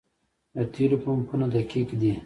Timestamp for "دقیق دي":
1.55-2.13